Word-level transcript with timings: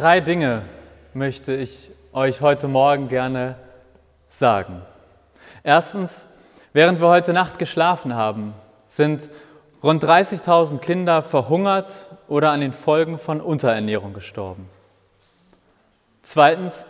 Drei 0.00 0.20
Dinge 0.20 0.62
möchte 1.12 1.54
ich 1.54 1.90
euch 2.14 2.40
heute 2.40 2.68
Morgen 2.68 3.08
gerne 3.08 3.56
sagen. 4.28 4.80
Erstens, 5.62 6.26
während 6.72 7.02
wir 7.02 7.08
heute 7.08 7.34
Nacht 7.34 7.58
geschlafen 7.58 8.14
haben, 8.14 8.54
sind 8.88 9.28
rund 9.82 10.02
30.000 10.02 10.78
Kinder 10.78 11.22
verhungert 11.22 12.08
oder 12.28 12.50
an 12.50 12.62
den 12.62 12.72
Folgen 12.72 13.18
von 13.18 13.42
Unterernährung 13.42 14.14
gestorben. 14.14 14.70
Zweitens, 16.22 16.86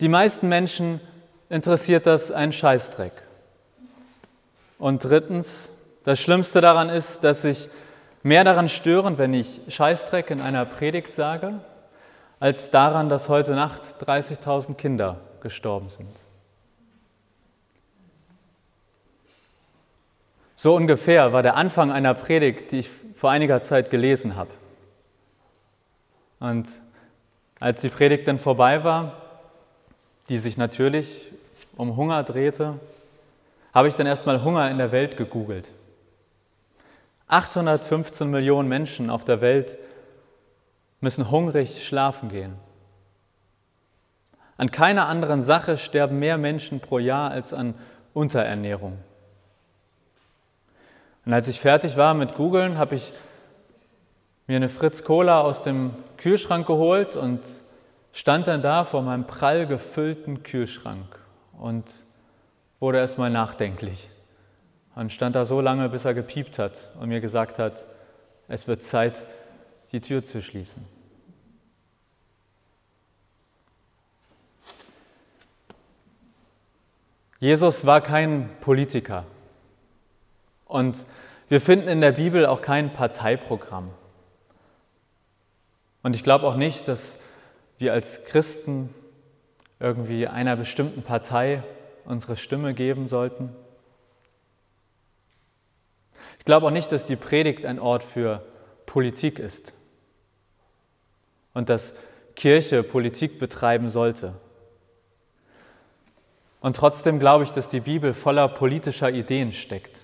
die 0.00 0.08
meisten 0.08 0.48
Menschen 0.48 1.00
interessiert 1.48 2.08
das 2.08 2.32
einen 2.32 2.50
Scheißdreck. 2.50 3.12
Und 4.80 5.04
drittens, 5.04 5.72
das 6.02 6.18
Schlimmste 6.18 6.60
daran 6.60 6.88
ist, 6.88 7.22
dass 7.22 7.42
sich 7.42 7.68
mehr 8.24 8.42
daran 8.42 8.68
stören, 8.68 9.16
wenn 9.16 9.32
ich 9.32 9.60
Scheißdreck 9.68 10.30
in 10.30 10.40
einer 10.40 10.64
Predigt 10.64 11.12
sage, 11.12 11.60
als 12.42 12.72
daran, 12.72 13.08
dass 13.08 13.28
heute 13.28 13.52
Nacht 13.52 14.02
30.000 14.04 14.74
Kinder 14.74 15.20
gestorben 15.38 15.90
sind. 15.90 16.10
So 20.56 20.74
ungefähr 20.74 21.32
war 21.32 21.44
der 21.44 21.54
Anfang 21.54 21.92
einer 21.92 22.14
Predigt, 22.14 22.72
die 22.72 22.80
ich 22.80 22.90
vor 23.14 23.30
einiger 23.30 23.62
Zeit 23.62 23.90
gelesen 23.90 24.34
habe. 24.34 24.50
Und 26.40 26.68
als 27.60 27.80
die 27.80 27.90
Predigt 27.90 28.26
dann 28.26 28.40
vorbei 28.40 28.82
war, 28.82 29.22
die 30.28 30.38
sich 30.38 30.56
natürlich 30.56 31.30
um 31.76 31.94
Hunger 31.94 32.24
drehte, 32.24 32.80
habe 33.72 33.86
ich 33.86 33.94
dann 33.94 34.08
erstmal 34.08 34.42
Hunger 34.42 34.68
in 34.68 34.78
der 34.78 34.90
Welt 34.90 35.16
gegoogelt. 35.16 35.72
815 37.28 38.28
Millionen 38.28 38.68
Menschen 38.68 39.10
auf 39.10 39.24
der 39.24 39.40
Welt 39.40 39.78
müssen 41.02 41.30
hungrig 41.30 41.84
schlafen 41.86 42.30
gehen. 42.30 42.54
An 44.56 44.70
keiner 44.70 45.08
anderen 45.08 45.42
Sache 45.42 45.76
sterben 45.76 46.18
mehr 46.18 46.38
Menschen 46.38 46.80
pro 46.80 46.98
Jahr 46.98 47.30
als 47.30 47.52
an 47.52 47.74
Unterernährung. 48.14 48.96
Und 51.26 51.32
als 51.32 51.48
ich 51.48 51.60
fertig 51.60 51.96
war 51.96 52.14
mit 52.14 52.34
Googeln, 52.34 52.78
habe 52.78 52.94
ich 52.94 53.12
mir 54.46 54.56
eine 54.56 54.68
Fritz 54.68 55.04
Cola 55.04 55.40
aus 55.40 55.62
dem 55.62 55.90
Kühlschrank 56.16 56.66
geholt 56.66 57.16
und 57.16 57.40
stand 58.12 58.46
dann 58.46 58.62
da 58.62 58.84
vor 58.84 59.02
meinem 59.02 59.26
prall 59.26 59.66
gefüllten 59.66 60.42
Kühlschrank 60.42 61.18
und 61.58 62.04
wurde 62.80 62.98
erstmal 62.98 63.30
nachdenklich 63.30 64.08
und 64.94 65.12
stand 65.12 65.34
da 65.34 65.46
so 65.46 65.60
lange, 65.60 65.88
bis 65.88 66.04
er 66.04 66.14
gepiept 66.14 66.58
hat 66.58 66.90
und 67.00 67.08
mir 67.08 67.20
gesagt 67.20 67.58
hat, 67.58 67.84
es 68.48 68.68
wird 68.68 68.82
Zeit, 68.82 69.24
die 69.92 70.00
Tür 70.00 70.22
zu 70.22 70.40
schließen. 70.40 70.84
Jesus 77.38 77.84
war 77.84 78.00
kein 78.00 78.48
Politiker 78.60 79.26
und 80.66 81.06
wir 81.48 81.60
finden 81.60 81.88
in 81.88 82.00
der 82.00 82.12
Bibel 82.12 82.46
auch 82.46 82.62
kein 82.62 82.92
Parteiprogramm. 82.92 83.90
Und 86.02 86.14
ich 86.14 86.22
glaube 86.22 86.46
auch 86.46 86.56
nicht, 86.56 86.88
dass 86.88 87.18
wir 87.78 87.92
als 87.92 88.24
Christen 88.24 88.94
irgendwie 89.78 90.28
einer 90.28 90.56
bestimmten 90.56 91.02
Partei 91.02 91.62
unsere 92.04 92.36
Stimme 92.36 92.74
geben 92.74 93.08
sollten. 93.08 93.54
Ich 96.38 96.44
glaube 96.44 96.68
auch 96.68 96.70
nicht, 96.70 96.90
dass 96.92 97.04
die 97.04 97.16
Predigt 97.16 97.66
ein 97.66 97.78
Ort 97.78 98.02
für 98.02 98.46
Politik 98.86 99.38
ist 99.38 99.74
und 101.54 101.68
dass 101.68 101.94
Kirche 102.34 102.82
Politik 102.82 103.38
betreiben 103.38 103.88
sollte. 103.88 104.34
Und 106.60 106.76
trotzdem 106.76 107.18
glaube 107.18 107.44
ich, 107.44 107.52
dass 107.52 107.68
die 107.68 107.80
Bibel 107.80 108.14
voller 108.14 108.48
politischer 108.48 109.10
Ideen 109.10 109.52
steckt. 109.52 110.02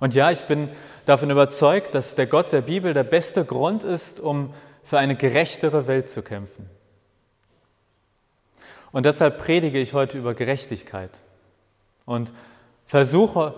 Und 0.00 0.14
ja, 0.14 0.30
ich 0.30 0.42
bin 0.42 0.70
davon 1.04 1.30
überzeugt, 1.30 1.94
dass 1.94 2.14
der 2.14 2.26
Gott 2.26 2.52
der 2.52 2.62
Bibel 2.62 2.92
der 2.92 3.04
beste 3.04 3.44
Grund 3.44 3.84
ist, 3.84 4.20
um 4.20 4.52
für 4.82 4.98
eine 4.98 5.16
gerechtere 5.16 5.86
Welt 5.86 6.08
zu 6.08 6.22
kämpfen. 6.22 6.68
Und 8.92 9.04
deshalb 9.04 9.38
predige 9.38 9.78
ich 9.78 9.92
heute 9.92 10.16
über 10.16 10.34
Gerechtigkeit 10.34 11.22
und 12.04 12.32
versuche 12.86 13.54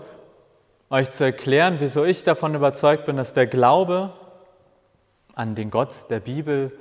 euch 0.89 1.11
zu 1.11 1.23
erklären, 1.23 1.77
wieso 1.79 2.03
ich 2.03 2.23
davon 2.23 2.55
überzeugt 2.55 3.05
bin, 3.05 3.15
dass 3.15 3.33
der 3.33 3.47
Glaube 3.47 4.13
an 5.39 5.55
den 5.55 5.71
Gott 5.71 6.09
der 6.09 6.19
Bibel 6.19 6.77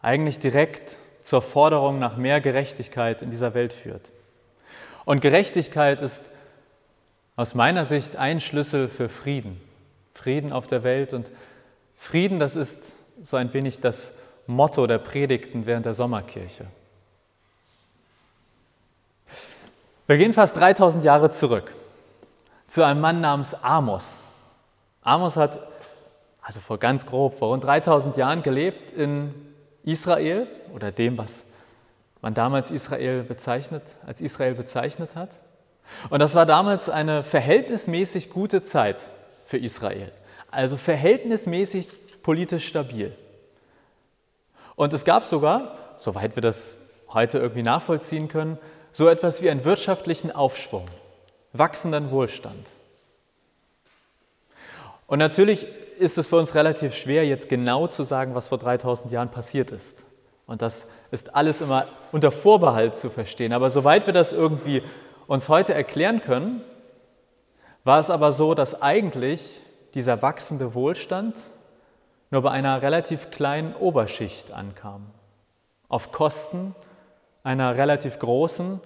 eigentlich 0.00 0.38
direkt 0.38 1.00
zur 1.20 1.42
Forderung 1.42 1.98
nach 1.98 2.16
mehr 2.16 2.40
Gerechtigkeit 2.40 3.22
in 3.22 3.30
dieser 3.30 3.54
Welt 3.54 3.72
führt. 3.72 4.12
Und 5.04 5.20
Gerechtigkeit 5.20 6.00
ist 6.00 6.30
aus 7.34 7.56
meiner 7.56 7.84
Sicht 7.84 8.14
ein 8.14 8.40
Schlüssel 8.40 8.88
für 8.88 9.08
Frieden. 9.08 9.60
Frieden 10.14 10.52
auf 10.52 10.68
der 10.68 10.84
Welt 10.84 11.12
und 11.12 11.32
Frieden, 11.96 12.38
das 12.38 12.54
ist 12.54 12.96
so 13.20 13.36
ein 13.36 13.52
wenig 13.52 13.80
das 13.80 14.12
Motto 14.46 14.86
der 14.86 14.98
Predigten 14.98 15.66
während 15.66 15.84
der 15.84 15.94
Sommerkirche. 15.94 16.66
Wir 20.06 20.18
gehen 20.18 20.32
fast 20.32 20.56
3000 20.56 21.02
Jahre 21.02 21.30
zurück 21.30 21.74
zu 22.68 22.84
einem 22.84 23.00
Mann 23.00 23.20
namens 23.20 23.54
Amos. 23.54 24.20
Amos 25.02 25.36
hat 25.36 25.67
also 26.48 26.60
vor 26.60 26.78
ganz 26.78 27.04
grob 27.04 27.38
vor 27.38 27.48
rund 27.48 27.62
3000 27.62 28.16
Jahren 28.16 28.42
gelebt 28.42 28.90
in 28.90 29.34
Israel 29.82 30.46
oder 30.74 30.90
dem, 30.90 31.18
was 31.18 31.44
man 32.22 32.32
damals 32.32 32.70
Israel 32.70 33.22
bezeichnet, 33.22 33.82
als 34.06 34.22
Israel 34.22 34.54
bezeichnet 34.54 35.14
hat. 35.14 35.42
Und 36.08 36.20
das 36.20 36.34
war 36.34 36.46
damals 36.46 36.88
eine 36.88 37.22
verhältnismäßig 37.22 38.30
gute 38.30 38.62
Zeit 38.62 39.12
für 39.44 39.58
Israel, 39.58 40.10
also 40.50 40.78
verhältnismäßig 40.78 42.22
politisch 42.22 42.66
stabil. 42.66 43.14
Und 44.74 44.94
es 44.94 45.04
gab 45.04 45.26
sogar, 45.26 45.76
soweit 45.98 46.34
wir 46.34 46.40
das 46.40 46.78
heute 47.10 47.36
irgendwie 47.36 47.62
nachvollziehen 47.62 48.28
können, 48.28 48.56
so 48.90 49.06
etwas 49.08 49.42
wie 49.42 49.50
einen 49.50 49.66
wirtschaftlichen 49.66 50.30
Aufschwung, 50.34 50.86
wachsenden 51.52 52.10
Wohlstand. 52.10 52.70
Und 55.06 55.18
natürlich 55.18 55.66
ist 55.98 56.18
es 56.18 56.26
für 56.26 56.36
uns 56.36 56.54
relativ 56.54 56.94
schwer, 56.94 57.26
jetzt 57.26 57.48
genau 57.48 57.86
zu 57.86 58.02
sagen, 58.02 58.34
was 58.34 58.48
vor 58.48 58.58
3000 58.58 59.12
Jahren 59.12 59.30
passiert 59.30 59.70
ist. 59.70 60.04
Und 60.46 60.62
das 60.62 60.86
ist 61.10 61.34
alles 61.34 61.60
immer 61.60 61.86
unter 62.12 62.30
Vorbehalt 62.32 62.96
zu 62.96 63.10
verstehen. 63.10 63.52
Aber 63.52 63.70
soweit 63.70 64.06
wir 64.06 64.14
das 64.14 64.32
irgendwie 64.32 64.82
uns 65.26 65.48
heute 65.48 65.74
erklären 65.74 66.22
können, 66.22 66.62
war 67.84 68.00
es 68.00 68.10
aber 68.10 68.32
so, 68.32 68.54
dass 68.54 68.80
eigentlich 68.80 69.60
dieser 69.94 70.22
wachsende 70.22 70.74
Wohlstand 70.74 71.36
nur 72.30 72.42
bei 72.42 72.50
einer 72.50 72.82
relativ 72.82 73.30
kleinen 73.30 73.74
Oberschicht 73.74 74.52
ankam, 74.52 75.06
auf 75.88 76.12
Kosten 76.12 76.74
einer 77.42 77.76
relativ 77.76 78.18
großen, 78.18 78.80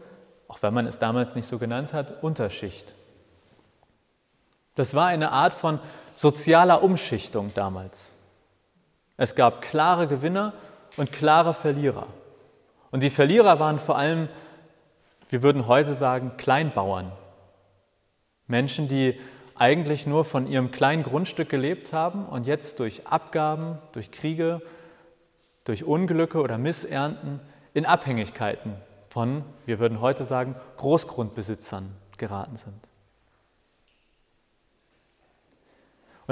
auch 0.49 0.63
wenn 0.63 0.75
man 0.75 0.87
es 0.87 0.99
damals 0.99 1.35
nicht 1.35 1.47
so 1.47 1.59
genannt 1.59 1.93
hat, 1.93 2.23
Unterschicht. 2.23 2.95
Das 4.75 4.95
war 4.95 5.07
eine 5.07 5.33
Art 5.33 5.55
von 5.55 5.81
sozialer 6.15 6.83
Umschichtung 6.83 7.53
damals. 7.55 8.15
Es 9.17 9.35
gab 9.35 9.63
klare 9.63 10.07
Gewinner 10.07 10.53
und 10.97 11.13
klare 11.13 11.55
Verlierer. 11.55 12.07
Und 12.91 13.03
die 13.03 13.11
Verlierer 13.11 13.59
waren 13.59 13.79
vor 13.79 13.97
allem, 13.97 14.29
wir 15.29 15.43
würden 15.43 15.67
heute 15.67 15.95
sagen, 15.95 16.33
Kleinbauern. 16.37 17.13
Menschen, 18.47 18.89
die 18.89 19.19
eigentlich 19.55 20.07
nur 20.07 20.25
von 20.25 20.47
ihrem 20.47 20.71
kleinen 20.71 21.03
Grundstück 21.03 21.49
gelebt 21.49 21.93
haben 21.93 22.27
und 22.27 22.47
jetzt 22.47 22.81
durch 22.81 23.07
Abgaben, 23.07 23.79
durch 23.93 24.11
Kriege, 24.11 24.61
durch 25.65 25.85
Unglücke 25.85 26.41
oder 26.41 26.59
Missernten 26.59 27.41
in 27.75 27.87
Abhängigkeiten 27.87 28.75
von, 29.09 29.45
wir 29.67 29.79
würden 29.79 30.01
heute 30.01 30.25
sagen, 30.25 30.57
Großgrundbesitzern 30.79 31.95
geraten 32.17 32.57
sind. 32.57 32.92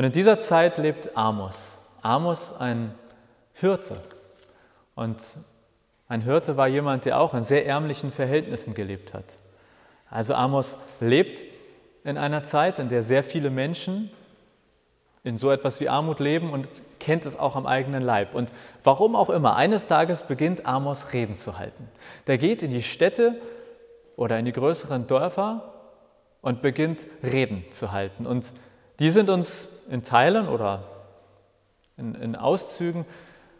Und 0.00 0.06
in 0.06 0.12
dieser 0.12 0.38
Zeit 0.38 0.78
lebt 0.78 1.14
Amos. 1.14 1.76
Amos, 2.00 2.54
ein 2.58 2.94
Hirte. 3.52 4.00
Und 4.94 5.36
ein 6.08 6.22
Hirte 6.22 6.56
war 6.56 6.68
jemand, 6.68 7.04
der 7.04 7.20
auch 7.20 7.34
in 7.34 7.42
sehr 7.42 7.66
ärmlichen 7.66 8.10
Verhältnissen 8.10 8.72
gelebt 8.72 9.12
hat. 9.12 9.36
Also 10.08 10.32
Amos 10.32 10.78
lebt 11.00 11.44
in 12.02 12.16
einer 12.16 12.42
Zeit, 12.44 12.78
in 12.78 12.88
der 12.88 13.02
sehr 13.02 13.22
viele 13.22 13.50
Menschen 13.50 14.10
in 15.22 15.36
so 15.36 15.50
etwas 15.50 15.80
wie 15.80 15.90
Armut 15.90 16.18
leben 16.18 16.50
und 16.50 16.66
kennt 16.98 17.26
es 17.26 17.38
auch 17.38 17.54
am 17.54 17.66
eigenen 17.66 18.02
Leib. 18.02 18.34
Und 18.34 18.50
warum 18.82 19.14
auch 19.14 19.28
immer, 19.28 19.56
eines 19.56 19.86
Tages 19.86 20.22
beginnt 20.22 20.64
Amos 20.64 21.12
Reden 21.12 21.36
zu 21.36 21.58
halten. 21.58 21.90
Der 22.26 22.38
geht 22.38 22.62
in 22.62 22.70
die 22.70 22.82
Städte 22.82 23.38
oder 24.16 24.38
in 24.38 24.46
die 24.46 24.52
größeren 24.52 25.06
Dörfer 25.06 25.74
und 26.40 26.62
beginnt 26.62 27.06
Reden 27.22 27.66
zu 27.70 27.92
halten. 27.92 28.24
Und 28.24 28.54
die 29.00 29.10
sind 29.10 29.30
uns 29.30 29.68
in 29.88 30.02
Teilen 30.02 30.46
oder 30.46 30.84
in, 31.96 32.14
in 32.14 32.36
Auszügen 32.36 33.06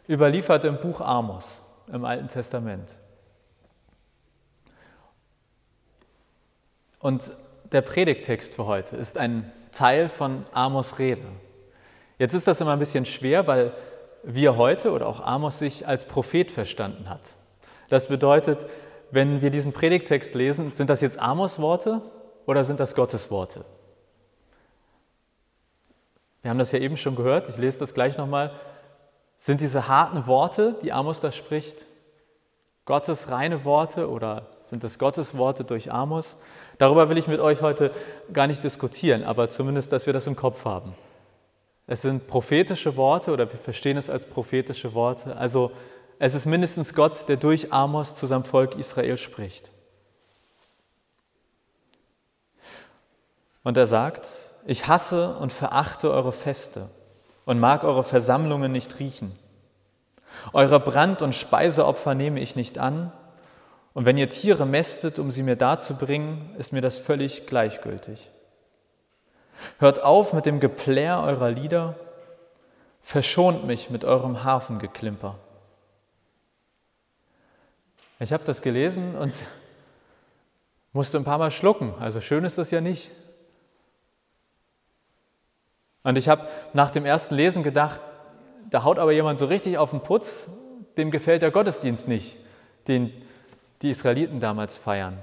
überliefert 0.09 0.65
im 0.65 0.79
Buch 0.79 1.01
Amos 1.01 1.63
im 1.93 2.05
Alten 2.05 2.29
Testament. 2.29 2.99
Und 7.01 7.33
der 7.73 7.81
Predigtext 7.81 8.55
für 8.55 8.67
heute 8.67 8.97
ist 8.97 9.17
ein 9.17 9.51
Teil 9.73 10.09
von 10.09 10.45
Amos 10.53 10.99
Rede. 10.99 11.23
Jetzt 12.19 12.35
ist 12.35 12.47
das 12.47 12.61
immer 12.61 12.73
ein 12.73 12.79
bisschen 12.79 13.07
schwer, 13.07 13.47
weil 13.47 13.73
wir 14.23 14.57
heute 14.57 14.93
oder 14.93 15.07
auch 15.07 15.21
Amos 15.21 15.59
sich 15.59 15.89
als 15.89 16.05
Prophet 16.05 16.51
verstanden 16.51 17.09
hat. 17.09 17.37
Das 17.89 18.09
bedeutet, 18.09 18.67
wenn 19.11 19.41
wir 19.41 19.51
diesen 19.51 19.73
Predigtext 19.73 20.35
lesen, 20.35 20.73
sind 20.73 20.91
das 20.91 21.01
jetzt 21.01 21.19
Amos 21.19 21.59
Worte 21.59 22.03
oder 22.45 22.65
sind 22.65 22.79
das 22.79 22.95
Gottes 22.95 23.31
Worte? 23.31 23.65
Wir 26.43 26.51
haben 26.51 26.59
das 26.59 26.73
ja 26.73 26.79
eben 26.79 26.97
schon 26.97 27.17
gehört, 27.17 27.49
ich 27.49 27.57
lese 27.57 27.79
das 27.79 27.95
gleich 27.95 28.17
nochmal. 28.17 28.53
Sind 29.37 29.61
diese 29.61 29.89
harten 29.89 30.27
Worte, 30.27 30.77
die 30.83 30.93
Amos 30.93 31.21
da 31.21 31.33
spricht, 31.33 31.87
Gottes 32.85 33.31
reine 33.31 33.65
Worte 33.65 34.11
oder 34.11 34.47
sind 34.63 34.83
das 34.83 34.99
Gottes 34.99 35.37
Worte 35.37 35.65
durch 35.65 35.93
Amos? 35.93 36.37
Darüber 36.79 37.09
will 37.09 37.19
ich 37.19 37.29
mit 37.29 37.41
euch 37.41 37.61
heute 37.63 37.93
gar 38.33 38.47
nicht 38.47 38.65
diskutieren, 38.65 39.23
aber 39.23 39.49
zumindest, 39.49 39.93
dass 39.93 40.07
wir 40.07 40.13
das 40.13 40.27
im 40.27 40.37
Kopf 40.37 40.65
haben. 40.65 40.95
Es 41.87 42.03
sind 42.03 42.27
prophetische 42.27 42.97
Worte 42.97 43.33
oder 43.33 43.51
wir 43.51 43.59
verstehen 43.59 43.97
es 43.97 44.11
als 44.11 44.25
prophetische 44.25 44.95
Worte. 44.95 45.37
Also 45.37 45.73
es 46.19 46.35
ist 46.35 46.47
mindestens 46.47 46.95
Gott, 46.95 47.29
der 47.29 47.37
durch 47.37 47.73
Amos 47.73 48.15
zu 48.15 48.27
seinem 48.27 48.45
Volk 48.45 48.77
Israel 48.77 49.17
spricht. 49.17 49.73
Und 53.63 53.77
er 53.77 53.87
sagt, 53.87 54.50
ich 54.65 54.87
hasse 54.87 55.35
und 55.37 55.53
verachte 55.53 56.11
eure 56.11 56.33
Feste 56.33 56.89
und 57.45 57.59
mag 57.59 57.85
eure 57.85 58.05
Versammlungen 58.05 58.73
nicht 58.73 58.99
riechen. 58.99 59.37
Eure 60.53 60.81
Brand- 60.81 61.23
und 61.23 61.35
Speiseopfer 61.35 62.15
nehme 62.15 62.41
ich 62.41 62.57
nicht 62.57 62.79
an, 62.79 63.13
und 63.93 64.07
wenn 64.07 64.17
ihr 64.17 64.29
Tiere 64.29 64.67
mästet, 64.67 65.19
um 65.19 65.31
sie 65.31 65.43
mir 65.43 65.57
darzubringen, 65.57 66.55
ist 66.57 66.73
mir 66.73 66.81
das 66.81 66.99
völlig 66.99 67.47
gleichgültig. 67.47 68.31
Hört 69.79 70.03
auf 70.03 70.33
mit 70.33 70.47
dem 70.47 70.61
Geplär 70.61 71.23
eurer 71.23 71.51
Lieder, 71.51 71.97
verschont 73.01 73.67
mich 73.67 73.91
mit 73.91 74.05
eurem 74.05 74.45
Hafengeklimper. 74.45 75.39
Ich 78.21 78.33
habe 78.33 78.45
das 78.45 78.63
gelesen 78.63 79.17
und 79.17 79.43
musste 80.93 81.19
ein 81.19 81.25
paar 81.25 81.39
Mal 81.39 81.51
schlucken. 81.51 81.95
Also 81.99 82.21
schön 82.21 82.45
ist 82.45 82.59
das 82.59 82.71
ja 82.71 82.81
nicht. 82.81 83.11
Und 86.03 86.17
ich 86.17 86.29
habe 86.29 86.49
nach 86.73 86.91
dem 86.91 87.05
ersten 87.05 87.35
Lesen 87.35 87.63
gedacht, 87.63 88.01
da 88.71 88.85
haut 88.85 88.99
aber 88.99 89.13
jemand 89.13 89.39
so 89.39 89.47
richtig 89.47 89.79
auf 89.79 89.91
den 89.91 90.01
Putz, 90.01 90.51
dem 90.97 91.11
gefällt 91.11 91.43
der 91.43 91.51
Gottesdienst 91.51 92.09
nicht, 92.09 92.37
den 92.89 93.13
die 93.83 93.91
Israeliten 93.91 94.41
damals 94.41 94.79
feiern. 94.79 95.19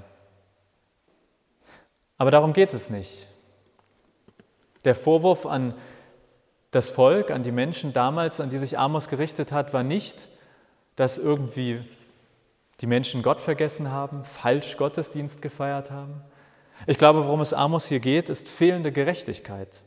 Aber 2.16 2.30
darum 2.30 2.52
geht 2.52 2.74
es 2.74 2.90
nicht. 2.90 3.28
Der 4.84 4.94
Vorwurf 4.94 5.46
an 5.46 5.74
das 6.70 6.90
Volk, 6.90 7.30
an 7.30 7.42
die 7.42 7.52
Menschen 7.52 7.92
damals, 7.92 8.40
an 8.40 8.50
die 8.50 8.58
sich 8.58 8.78
Amos 8.78 9.08
gerichtet 9.08 9.52
hat, 9.52 9.72
war 9.72 9.82
nicht, 9.82 10.28
dass 10.96 11.16
irgendwie 11.16 11.84
die 12.80 12.86
Menschen 12.86 13.22
Gott 13.22 13.40
vergessen 13.40 13.90
haben, 13.90 14.24
falsch 14.24 14.76
Gottesdienst 14.76 15.42
gefeiert 15.42 15.90
haben. 15.90 16.20
Ich 16.86 16.98
glaube, 16.98 17.24
worum 17.24 17.40
es 17.40 17.52
Amos 17.52 17.86
hier 17.86 18.00
geht, 18.00 18.28
ist 18.28 18.48
fehlende 18.48 18.92
Gerechtigkeit. 18.92 19.82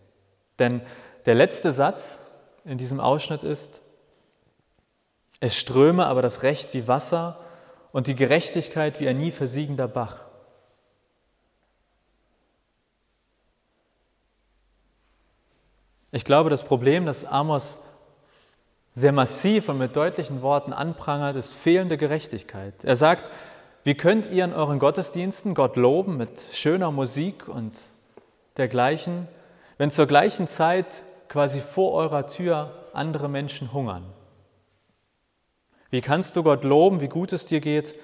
Denn 0.59 0.81
der 1.25 1.35
letzte 1.35 1.71
Satz 1.71 2.21
in 2.65 2.77
diesem 2.77 2.99
Ausschnitt 2.99 3.43
ist, 3.43 3.81
es 5.39 5.57
ströme 5.57 6.05
aber 6.05 6.21
das 6.21 6.43
Recht 6.43 6.73
wie 6.73 6.87
Wasser 6.87 7.39
und 7.91 8.07
die 8.07 8.15
Gerechtigkeit 8.15 8.99
wie 8.99 9.07
ein 9.07 9.17
nie 9.17 9.31
versiegender 9.31 9.87
Bach. 9.87 10.25
Ich 16.11 16.25
glaube, 16.25 16.49
das 16.49 16.63
Problem, 16.63 17.05
das 17.05 17.23
Amos 17.25 17.79
sehr 18.93 19.13
massiv 19.13 19.69
und 19.69 19.77
mit 19.77 19.95
deutlichen 19.95 20.41
Worten 20.41 20.73
anprangert, 20.73 21.37
ist 21.37 21.53
fehlende 21.53 21.97
Gerechtigkeit. 21.97 22.83
Er 22.83 22.97
sagt, 22.97 23.31
wie 23.83 23.95
könnt 23.95 24.29
ihr 24.29 24.43
in 24.43 24.53
euren 24.53 24.77
Gottesdiensten 24.77 25.55
Gott 25.55 25.77
loben 25.77 26.17
mit 26.17 26.39
schöner 26.51 26.91
Musik 26.91 27.47
und 27.47 27.77
dergleichen, 28.57 29.27
wenn 29.81 29.89
zur 29.89 30.05
gleichen 30.05 30.45
Zeit 30.45 31.03
quasi 31.27 31.59
vor 31.59 31.93
eurer 31.93 32.27
Tür 32.27 32.71
andere 32.93 33.27
Menschen 33.27 33.73
hungern? 33.73 34.05
Wie 35.89 36.01
kannst 36.01 36.35
du 36.35 36.43
Gott 36.43 36.63
loben, 36.63 37.01
wie 37.01 37.07
gut 37.07 37.33
es 37.33 37.47
dir 37.47 37.61
geht, 37.61 37.95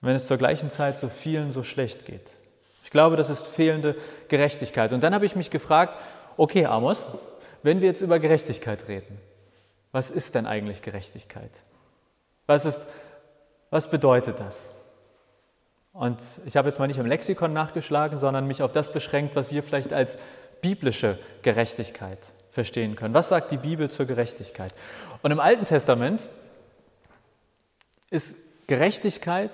wenn 0.00 0.16
es 0.16 0.26
zur 0.26 0.38
gleichen 0.38 0.70
Zeit 0.70 0.98
so 0.98 1.10
vielen 1.10 1.50
so 1.50 1.64
schlecht 1.64 2.06
geht? 2.06 2.40
Ich 2.82 2.90
glaube, 2.90 3.16
das 3.18 3.28
ist 3.28 3.46
fehlende 3.46 3.94
Gerechtigkeit. 4.28 4.94
Und 4.94 5.02
dann 5.02 5.14
habe 5.14 5.26
ich 5.26 5.36
mich 5.36 5.50
gefragt, 5.50 6.02
okay 6.38 6.64
Amos, 6.64 7.08
wenn 7.62 7.82
wir 7.82 7.88
jetzt 7.88 8.00
über 8.00 8.18
Gerechtigkeit 8.18 8.88
reden, 8.88 9.20
was 9.92 10.10
ist 10.10 10.34
denn 10.34 10.46
eigentlich 10.46 10.80
Gerechtigkeit? 10.80 11.60
Was, 12.46 12.64
ist, 12.64 12.86
was 13.68 13.90
bedeutet 13.90 14.40
das? 14.40 14.72
Und 15.92 16.22
ich 16.46 16.56
habe 16.56 16.68
jetzt 16.68 16.78
mal 16.78 16.86
nicht 16.86 16.98
im 16.98 17.04
Lexikon 17.04 17.52
nachgeschlagen, 17.52 18.16
sondern 18.16 18.46
mich 18.46 18.62
auf 18.62 18.72
das 18.72 18.90
beschränkt, 18.90 19.36
was 19.36 19.50
wir 19.50 19.62
vielleicht 19.62 19.92
als 19.92 20.18
biblische 20.60 21.18
Gerechtigkeit 21.42 22.34
verstehen 22.50 22.96
können. 22.96 23.14
Was 23.14 23.28
sagt 23.28 23.50
die 23.50 23.56
Bibel 23.56 23.90
zur 23.90 24.06
Gerechtigkeit? 24.06 24.74
Und 25.22 25.30
im 25.30 25.40
Alten 25.40 25.64
Testament 25.64 26.28
ist 28.10 28.36
Gerechtigkeit 28.66 29.50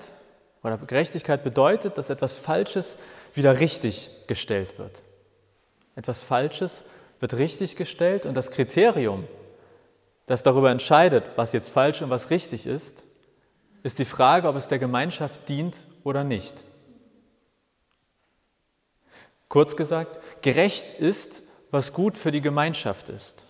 oder 0.63 0.79
Gerechtigkeit 0.79 1.45
bedeutet, 1.45 1.99
dass 1.99 2.11
etwas 2.11 2.39
Falsches 2.39 2.97
wieder 3.35 3.61
richtig 3.61 4.11
gestellt 4.27 4.79
wird. 4.79 5.03
Etwas 5.95 6.23
Falsches 6.23 6.85
wird 7.21 7.39
richtig 7.39 7.77
gestellt 7.77 8.27
und 8.27 8.35
das 8.35 8.51
Kriterium, 8.51 9.27
das 10.27 10.43
darüber 10.43 10.71
entscheidet, 10.71 11.31
was 11.37 11.53
jetzt 11.53 11.71
falsch 11.71 12.03
und 12.03 12.11
was 12.11 12.31
richtig 12.31 12.67
ist, 12.67 13.07
ist 13.83 13.99
die 13.99 14.05
Frage, 14.05 14.49
ob 14.49 14.57
es 14.57 14.69
der 14.69 14.79
Gemeinschaft 14.79 15.49
dient 15.49 15.87
oder 16.03 16.25
nicht. 16.25 16.65
Kurz 19.49 19.77
gesagt, 19.77 20.19
gerecht 20.43 20.91
ist, 20.91 21.43
was 21.71 21.93
gut 21.93 22.19
für 22.19 22.33
die 22.33 22.41
Gemeinschaft 22.41 23.09
ist. 23.09 23.47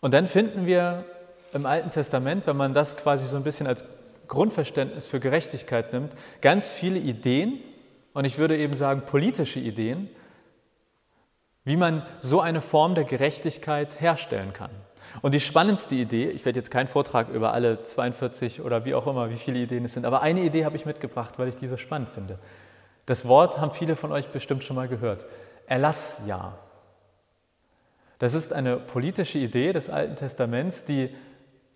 Und 0.00 0.12
dann 0.12 0.26
finden 0.26 0.66
wir 0.66 1.04
im 1.52 1.66
Alten 1.66 1.90
Testament, 1.90 2.46
wenn 2.46 2.56
man 2.56 2.74
das 2.74 2.96
quasi 2.96 3.26
so 3.26 3.36
ein 3.36 3.42
bisschen 3.42 3.66
als 3.66 3.84
Grundverständnis 4.28 5.06
für 5.06 5.20
Gerechtigkeit 5.20 5.92
nimmt, 5.92 6.12
ganz 6.40 6.72
viele 6.72 6.98
Ideen, 6.98 7.60
und 8.12 8.24
ich 8.24 8.38
würde 8.38 8.56
eben 8.56 8.76
sagen 8.76 9.02
politische 9.06 9.60
Ideen, 9.60 10.08
wie 11.64 11.76
man 11.76 12.06
so 12.20 12.40
eine 12.40 12.60
Form 12.60 12.94
der 12.94 13.04
Gerechtigkeit 13.04 14.00
herstellen 14.00 14.52
kann. 14.52 14.70
Und 15.22 15.34
die 15.34 15.40
spannendste 15.40 15.94
Idee, 15.94 16.28
ich 16.28 16.44
werde 16.44 16.58
jetzt 16.58 16.70
keinen 16.70 16.88
Vortrag 16.88 17.28
über 17.28 17.52
alle 17.52 17.80
42 17.80 18.60
oder 18.60 18.84
wie 18.84 18.94
auch 18.94 19.06
immer, 19.06 19.30
wie 19.30 19.36
viele 19.36 19.58
Ideen 19.58 19.84
es 19.84 19.92
sind, 19.92 20.06
aber 20.06 20.22
eine 20.22 20.40
Idee 20.40 20.64
habe 20.64 20.76
ich 20.76 20.86
mitgebracht, 20.86 21.38
weil 21.38 21.48
ich 21.48 21.56
die 21.56 21.66
so 21.66 21.76
spannend 21.76 22.10
finde. 22.10 22.38
Das 23.06 23.28
Wort 23.28 23.60
haben 23.60 23.72
viele 23.72 23.96
von 23.96 24.12
euch 24.12 24.28
bestimmt 24.28 24.64
schon 24.64 24.76
mal 24.76 24.88
gehört. 24.88 25.26
Erlassjahr. 25.66 26.58
Das 28.18 28.34
ist 28.34 28.52
eine 28.52 28.76
politische 28.76 29.38
Idee 29.38 29.72
des 29.72 29.90
Alten 29.90 30.16
Testaments, 30.16 30.84
die 30.84 31.14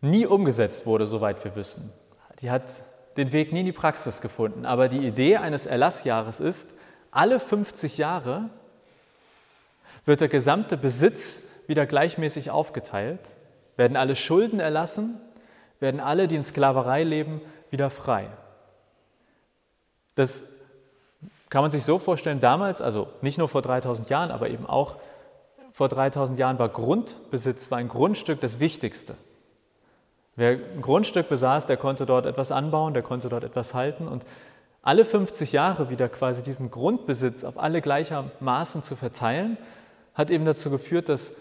nie 0.01 0.27
umgesetzt 0.27 0.87
wurde, 0.87 1.07
soweit 1.07 1.45
wir 1.45 1.57
wissen. 1.57 1.93
Die 2.41 2.51
hat 2.51 2.85
den 3.17 3.33
Weg 3.33 3.53
nie 3.53 3.61
in 3.61 3.67
die 3.67 3.73
Praxis 3.73 4.21
gefunden. 4.21 4.65
Aber 4.65 4.89
die 4.89 5.07
Idee 5.07 5.37
eines 5.37 5.67
Erlassjahres 5.67 6.41
ist, 6.41 6.75
alle 7.11 7.41
50 7.41 7.99
Jahre 7.99 8.49
wird 10.05 10.21
der 10.21 10.29
gesamte 10.29 10.77
Besitz 10.77 11.43
wieder 11.69 11.87
gleichmäßig 11.87 12.51
aufgeteilt, 12.51 13.21
werden 13.77 13.97
alle 13.97 14.17
Schulden 14.17 14.59
erlassen, 14.59 15.21
werden 15.79 16.01
alle, 16.01 16.27
die 16.27 16.35
in 16.35 16.43
Sklaverei 16.43 17.05
leben, 17.05 17.41
wieder 17.71 17.91
frei. 17.91 18.27
Das 20.17 20.45
kann 21.51 21.63
man 21.63 21.71
sich 21.71 21.85
so 21.85 21.99
vorstellen, 21.99 22.41
damals, 22.41 22.83
also 22.83 23.09
nicht 23.21 23.39
nur 23.39 23.49
vor 23.49 23.63
3000 23.63 24.11
Jahren, 24.11 24.33
aber 24.33 24.51
eben 24.51 24.67
auch 24.67 24.97
vor 25.71 25.89
3000 25.89 26.39
Jahren 26.39 26.59
war 26.59 26.69
Grundbesitz, 26.69 27.71
war 27.71 27.79
ein 27.79 27.89
Grundstück 27.89 28.41
das 28.41 28.59
Wichtigste. 28.59 29.15
Wer 30.35 30.53
ein 30.53 30.83
Grundstück 30.83 31.29
besaß, 31.29 31.67
der 31.67 31.77
konnte 31.77 32.07
dort 32.07 32.27
etwas 32.27 32.51
anbauen, 32.51 32.95
der 32.95 33.03
konnte 33.03 33.29
dort 33.29 33.45
etwas 33.45 33.75
halten 33.75 34.09
und 34.09 34.25
alle 34.83 35.05
50 35.05 35.53
Jahre 35.53 35.91
wieder 35.91 36.09
quasi 36.09 36.43
diesen 36.43 36.71
Grundbesitz 36.71 37.45
auf 37.45 37.59
alle 37.59 37.81
gleichermaßen 37.81 38.83
zu 38.83 38.97
verteilen, 38.97 39.59
hat 40.15 40.31
eben 40.31 40.45
dazu 40.45 40.71
geführt, 40.71 41.09
dass 41.09 41.33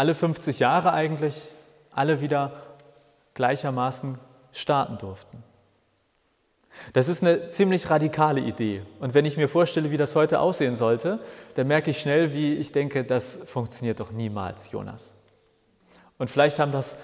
alle 0.00 0.14
50 0.14 0.60
Jahre 0.60 0.94
eigentlich 0.94 1.52
alle 1.92 2.22
wieder 2.22 2.52
gleichermaßen 3.34 4.18
starten 4.50 4.96
durften. 4.96 5.44
Das 6.94 7.10
ist 7.10 7.22
eine 7.22 7.48
ziemlich 7.48 7.90
radikale 7.90 8.40
Idee. 8.40 8.80
Und 8.98 9.12
wenn 9.12 9.26
ich 9.26 9.36
mir 9.36 9.46
vorstelle, 9.46 9.90
wie 9.90 9.98
das 9.98 10.16
heute 10.16 10.40
aussehen 10.40 10.74
sollte, 10.74 11.18
dann 11.54 11.66
merke 11.66 11.90
ich 11.90 12.00
schnell, 12.00 12.32
wie 12.32 12.54
ich 12.54 12.72
denke, 12.72 13.04
das 13.04 13.40
funktioniert 13.44 14.00
doch 14.00 14.10
niemals, 14.10 14.70
Jonas. 14.70 15.12
Und 16.16 16.30
vielleicht 16.30 16.58
haben 16.58 16.72
das 16.72 16.96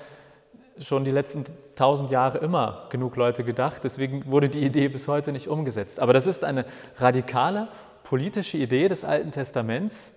schon 0.81 1.05
die 1.05 1.11
letzten 1.11 1.45
tausend 1.75 2.11
Jahre 2.11 2.39
immer 2.39 2.87
genug 2.89 3.17
Leute 3.17 3.45
gedacht, 3.45 3.85
deswegen 3.85 4.25
wurde 4.25 4.49
die 4.49 4.65
Idee 4.65 4.89
bis 4.89 5.07
heute 5.07 5.33
nicht 5.33 5.49
umgesetzt. 5.49 6.01
Aber 6.01 6.15
das 6.15 6.27
ist 6.27 6.45
eine 6.45 6.65
radikale 6.97 7.69
politische 8.05 8.57
Idee 8.57 8.89
des 8.89 9.05
Alten 9.05 9.33
Testaments, 9.33 10.15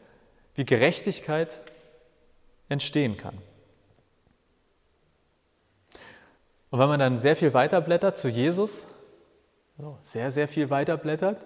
wie 0.55 0.63
Gerechtigkeit 0.63 1.61
entstehen 2.69 3.17
kann. 3.17 3.37
Und 6.69 6.79
wenn 6.79 6.87
man 6.87 6.99
dann 6.99 7.17
sehr 7.17 7.35
viel 7.35 7.53
weiterblättert 7.53 8.15
zu 8.15 8.29
Jesus, 8.29 8.87
sehr, 10.03 10.29
sehr 10.29 10.47
viel 10.47 10.69
weiterblättert, 10.69 11.45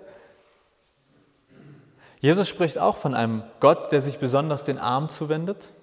Jesus 2.20 2.48
spricht 2.48 2.78
auch 2.78 2.98
von 2.98 3.14
einem 3.14 3.44
Gott, 3.60 3.92
der 3.92 4.02
sich 4.02 4.18
besonders 4.18 4.64
den 4.64 4.78
Arm 4.78 5.10
zuwendet, 5.10 5.74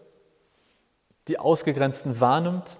die 1.28 1.38
Ausgegrenzten 1.38 2.20
wahrnimmt. 2.20 2.78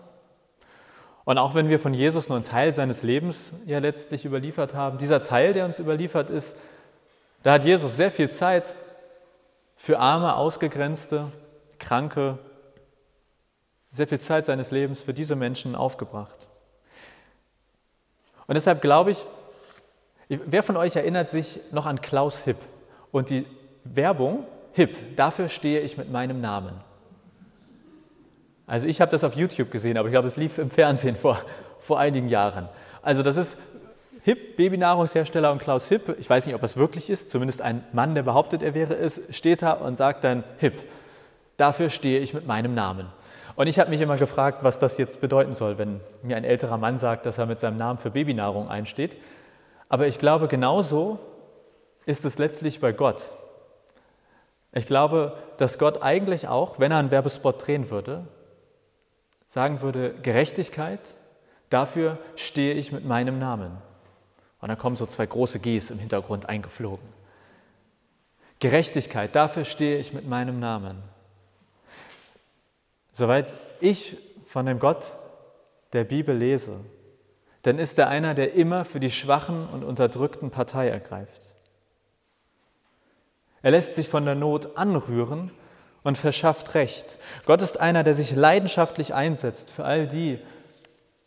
Und 1.25 1.39
auch 1.39 1.55
wenn 1.55 1.69
wir 1.69 1.79
von 1.79 1.93
Jesus 1.95 2.29
nur 2.29 2.37
einen 2.37 2.45
Teil 2.45 2.73
seines 2.73 3.03
Lebens 3.03 3.53
ja 3.67 3.79
letztlich 3.79 4.25
überliefert 4.25 4.75
haben, 4.75 4.99
dieser 4.99 5.23
Teil, 5.23 5.53
der 5.53 5.67
uns 5.67 5.79
überliefert 5.79 6.31
ist, 6.31 6.57
da 7.43 7.53
hat 7.53 7.65
Jesus 7.65 7.97
sehr 7.97 8.11
viel 8.11 8.31
Zeit 8.31 8.77
für 9.77 9.99
arme, 9.99 10.37
ausgegrenzte, 10.37 11.27
kranke, 11.79 12.39
sehr 13.91 14.07
viel 14.07 14.21
Zeit 14.21 14.47
seines 14.47 14.71
Lebens 14.71 15.03
für 15.03 15.15
diese 15.15 15.37
Menschen 15.37 15.75
aufgebracht. 15.75 16.49
Und 18.47 18.55
deshalb 18.55 18.83
glaube 18.83 19.13
ich, 19.13 19.25
wer 20.29 20.63
von 20.63 20.77
euch 20.77 20.97
erinnert 20.97 21.29
sich 21.29 21.61
noch 21.73 21.87
an 21.87 22.01
Klaus 22.01 22.39
Hipp 22.41 22.59
und 23.11 23.31
die 23.31 23.47
Werbung 23.85 24.45
Hipp, 24.73 25.17
dafür 25.17 25.49
stehe 25.49 25.81
ich 25.81 25.97
mit 25.97 26.11
meinem 26.11 26.41
Namen. 26.41 26.81
Also 28.67 28.87
ich 28.87 29.01
habe 29.01 29.11
das 29.11 29.25
auf 29.25 29.35
YouTube 29.35 29.73
gesehen, 29.73 29.97
aber 29.97 30.09
ich 30.09 30.13
glaube, 30.13 30.29
es 30.29 30.37
lief 30.37 30.59
im 30.59 30.71
Fernsehen 30.71 31.17
vor, 31.17 31.43
vor 31.81 31.99
einigen 31.99 32.29
Jahren. 32.29 32.69
Also 33.03 33.25
das 33.25 33.37
ist 33.37 33.59
Hipp, 34.23 34.57
Babynahrungshersteller 34.57 35.51
und 35.51 35.61
Klaus 35.61 35.89
Hipp, 35.89 36.15
ich 36.21 36.31
weiß 36.31 36.47
nicht, 36.47 36.55
ob 36.55 36.63
es 36.63 36.77
wirklich 36.77 37.11
ist, 37.11 37.31
zumindest 37.31 37.63
ein 37.63 37.85
Mann, 37.93 38.15
der 38.15 38.23
behauptet, 38.23 38.63
er 38.63 38.75
wäre 38.75 38.95
es, 38.95 39.23
steht 39.31 39.63
da 39.63 39.73
und 39.73 39.97
sagt 39.97 40.23
dann 40.25 40.45
Hipp, 40.59 40.85
dafür 41.57 41.91
stehe 41.91 42.21
ich 42.21 42.35
mit 42.35 42.47
meinem 42.47 42.75
Namen. 42.75 43.07
Und 43.61 43.67
ich 43.67 43.79
habe 43.79 43.91
mich 43.91 44.01
immer 44.01 44.17
gefragt, 44.17 44.65
was 44.65 44.79
das 44.79 44.97
jetzt 44.97 45.21
bedeuten 45.21 45.53
soll, 45.53 45.77
wenn 45.77 46.01
mir 46.23 46.39
ein 46.39 46.45
älterer 46.45 46.79
Mann 46.79 46.97
sagt, 46.97 47.27
dass 47.27 47.37
er 47.37 47.45
mit 47.45 47.61
seinem 47.61 47.77
Namen 47.77 47.99
für 47.99 48.11
Babynahrung 48.11 48.71
einsteht. 48.71 49.19
Aber 49.91 50.07
ich 50.07 50.19
glaube, 50.19 50.49
genauso 50.49 51.19
ist 52.07 52.25
es 52.25 52.39
letztlich 52.39 52.81
bei 52.81 52.93
Gott. 52.93 53.35
Ich 54.73 54.87
glaube, 54.87 55.37
dass 55.59 55.79
Gott 55.79 56.01
eigentlich 56.01 56.49
auch, 56.49 56.79
wenn 56.79 56.91
er 56.91 56.97
einen 56.97 57.11
Werbespot 57.11 57.67
drehen 57.67 57.91
würde, 57.91 58.27
sagen 59.47 59.83
würde, 59.83 60.15
Gerechtigkeit, 60.23 61.15
dafür 61.69 62.17
stehe 62.37 62.73
ich 62.73 62.93
mit 62.93 63.05
meinem 63.05 63.39
Namen. 63.39 63.73
Und 64.63 64.71
dann 64.71 64.79
kommen 64.79 64.97
so 64.97 65.05
zwei 65.05 65.27
große 65.27 65.61
Gs 65.61 65.91
im 65.91 65.99
Hintergrund 65.99 66.49
eingeflogen. 66.49 67.07
Gerechtigkeit, 68.59 69.37
dafür 69.37 69.67
stehe 69.67 69.99
ich 69.99 70.15
mit 70.15 70.27
meinem 70.27 70.61
Namen. 70.61 71.03
Soweit 73.21 73.53
ich 73.81 74.17
von 74.47 74.65
dem 74.65 74.79
Gott 74.79 75.13
der 75.93 76.05
Bibel 76.05 76.35
lese, 76.35 76.81
dann 77.61 77.79
ist 77.79 77.99
er 77.99 78.09
einer, 78.09 78.33
der 78.33 78.55
immer 78.55 78.87
für 78.87 78.99
die 78.99 79.11
Schwachen 79.11 79.67
und 79.69 79.85
Unterdrückten 79.85 80.51
Partei 80.51 80.89
ergreift. 80.89 81.43
Er 83.61 83.73
lässt 83.73 83.95
sich 83.95 84.09
von 84.09 84.25
der 84.25 84.37
Not 84.37 84.79
anrühren 84.79 85.51
und 86.03 86.17
verschafft 86.17 86.75
Recht. 86.75 87.19
Gott 87.45 87.61
ist 87.61 87.79
einer, 87.79 88.05
der 88.05 88.15
sich 88.15 88.35
leidenschaftlich 88.35 89.13
einsetzt 89.13 89.69
für 89.69 89.85
all 89.85 90.09
die, 90.09 90.39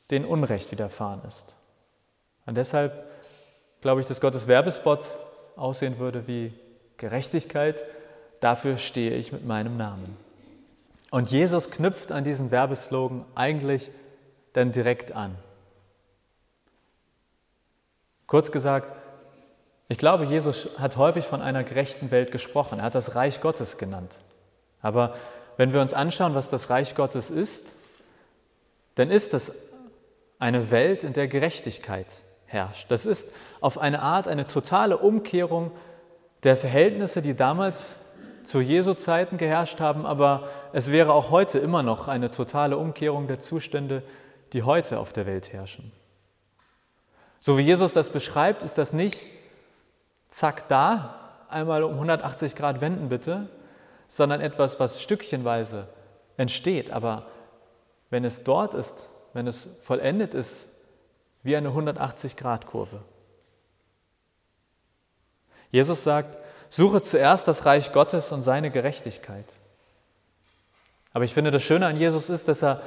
denen 0.09 0.25
Unrecht 0.25 0.71
widerfahren 0.71 1.21
ist. 1.27 1.53
Und 2.47 2.57
deshalb 2.57 3.07
glaube 3.81 4.01
ich, 4.01 4.07
dass 4.07 4.19
Gottes 4.19 4.47
Werbespot 4.47 5.15
aussehen 5.55 5.99
würde 5.99 6.25
wie 6.25 6.53
Gerechtigkeit. 6.97 7.85
Dafür 8.39 8.77
stehe 8.77 9.11
ich 9.11 9.31
mit 9.31 9.45
meinem 9.45 9.77
Namen. 9.77 10.22
Und 11.13 11.29
Jesus 11.29 11.69
knüpft 11.69 12.11
an 12.11 12.23
diesen 12.23 12.49
Werbeslogan 12.49 13.23
eigentlich 13.35 13.91
dann 14.53 14.71
direkt 14.71 15.11
an. 15.11 15.35
Kurz 18.25 18.51
gesagt, 18.51 18.91
ich 19.89 19.99
glaube, 19.99 20.25
Jesus 20.25 20.69
hat 20.79 20.97
häufig 20.97 21.25
von 21.25 21.39
einer 21.39 21.63
gerechten 21.63 22.09
Welt 22.09 22.31
gesprochen. 22.31 22.79
Er 22.79 22.85
hat 22.85 22.95
das 22.95 23.13
Reich 23.13 23.41
Gottes 23.41 23.77
genannt. 23.77 24.23
Aber 24.81 25.13
wenn 25.55 25.71
wir 25.71 25.81
uns 25.81 25.93
anschauen, 25.93 26.33
was 26.33 26.49
das 26.49 26.71
Reich 26.71 26.95
Gottes 26.95 27.29
ist, 27.29 27.75
dann 28.95 29.11
ist 29.11 29.35
es 29.35 29.51
eine 30.39 30.71
Welt, 30.71 31.03
in 31.03 31.13
der 31.13 31.27
Gerechtigkeit 31.27 32.07
herrscht. 32.47 32.89
Das 32.89 33.05
ist 33.05 33.29
auf 33.61 33.77
eine 33.77 34.01
Art 34.01 34.27
eine 34.27 34.47
totale 34.47 34.97
Umkehrung 34.97 35.69
der 36.41 36.57
Verhältnisse, 36.57 37.21
die 37.21 37.35
damals 37.35 37.99
zu 38.43 38.61
Jesu 38.61 38.93
Zeiten 38.93 39.37
geherrscht 39.37 39.79
haben, 39.79 40.05
aber 40.05 40.47
es 40.73 40.91
wäre 40.91 41.13
auch 41.13 41.31
heute 41.31 41.59
immer 41.59 41.83
noch 41.83 42.07
eine 42.07 42.31
totale 42.31 42.77
Umkehrung 42.77 43.27
der 43.27 43.39
Zustände, 43.39 44.03
die 44.53 44.63
heute 44.63 44.99
auf 44.99 45.13
der 45.13 45.25
Welt 45.25 45.51
herrschen. 45.53 45.91
So 47.39 47.57
wie 47.57 47.63
Jesus 47.63 47.93
das 47.93 48.09
beschreibt, 48.09 48.63
ist 48.63 48.77
das 48.77 48.93
nicht 48.93 49.27
zack 50.27 50.67
da, 50.67 51.45
einmal 51.49 51.83
um 51.83 51.93
180 51.93 52.55
Grad 52.55 52.81
wenden 52.81 53.09
bitte, 53.09 53.49
sondern 54.07 54.41
etwas, 54.41 54.79
was 54.79 55.01
stückchenweise 55.01 55.87
entsteht. 56.37 56.91
Aber 56.91 57.27
wenn 58.09 58.25
es 58.25 58.43
dort 58.43 58.73
ist, 58.73 59.09
wenn 59.33 59.47
es 59.47 59.69
vollendet 59.81 60.33
ist, 60.33 60.69
wie 61.43 61.55
eine 61.55 61.69
180-Grad-Kurve. 61.69 63.01
Jesus 65.71 66.03
sagt, 66.03 66.37
suche 66.73 67.03
zuerst 67.03 67.47
das 67.47 67.67
Reich 67.67 67.91
Gottes 67.91 68.31
und 68.31 68.41
seine 68.41 68.71
Gerechtigkeit. 68.71 69.45
Aber 71.13 71.23
ich 71.23 71.31
finde, 71.31 71.51
das 71.51 71.61
Schöne 71.61 71.85
an 71.85 71.97
Jesus 71.97 72.29
ist, 72.29 72.47
dass 72.47 72.63
er 72.63 72.81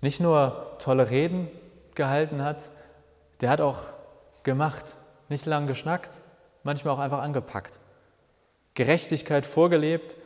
nicht 0.00 0.18
nur 0.18 0.76
tolle 0.80 1.08
Reden 1.08 1.48
gehalten 1.94 2.42
hat, 2.42 2.72
der 3.40 3.50
hat 3.50 3.60
auch 3.60 3.78
gemacht, 4.42 4.96
nicht 5.28 5.46
lang 5.46 5.68
geschnackt, 5.68 6.20
manchmal 6.64 6.94
auch 6.94 6.98
einfach 6.98 7.20
angepackt. 7.20 7.78
Gerechtigkeit 8.74 9.46
vorgelebt. 9.46 10.16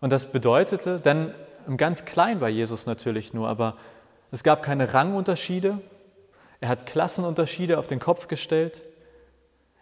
Und 0.00 0.12
das 0.12 0.26
bedeutete, 0.26 1.00
denn 1.00 1.34
im 1.66 1.76
ganz 1.76 2.04
Kleinen 2.04 2.38
bei 2.38 2.50
Jesus 2.50 2.86
natürlich 2.86 3.34
nur, 3.34 3.48
aber 3.48 3.76
es 4.30 4.44
gab 4.44 4.62
keine 4.62 4.94
Rangunterschiede. 4.94 5.80
Er 6.60 6.68
hat 6.68 6.86
Klassenunterschiede 6.86 7.80
auf 7.80 7.88
den 7.88 7.98
Kopf 7.98 8.28
gestellt. 8.28 8.84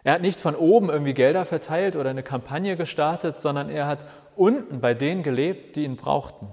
Er 0.03 0.13
hat 0.13 0.21
nicht 0.21 0.39
von 0.39 0.55
oben 0.55 0.89
irgendwie 0.89 1.13
Gelder 1.13 1.45
verteilt 1.45 1.95
oder 1.95 2.09
eine 2.09 2.23
Kampagne 2.23 2.77
gestartet, 2.77 3.39
sondern 3.39 3.69
er 3.69 3.87
hat 3.87 4.05
unten 4.35 4.79
bei 4.79 4.93
denen 4.93 5.23
gelebt, 5.23 5.75
die 5.75 5.83
ihn 5.83 5.97
brauchten. 5.97 6.47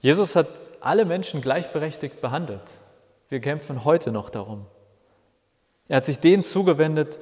Jesus 0.00 0.34
hat 0.34 0.48
alle 0.80 1.04
Menschen 1.04 1.40
gleichberechtigt 1.40 2.20
behandelt. 2.20 2.80
Wir 3.28 3.40
kämpfen 3.40 3.84
heute 3.84 4.10
noch 4.10 4.30
darum. 4.30 4.66
Er 5.88 5.98
hat 5.98 6.04
sich 6.04 6.20
denen 6.20 6.42
zugewendet, 6.42 7.18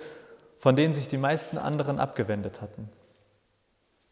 von 0.59 0.77
denen 0.77 0.95
sich 0.95 1.09
die 1.09 1.19
meisten 1.19 1.59
anderen 1.59 1.99
abgewendet 1.99 2.61
hatten. 2.63 2.89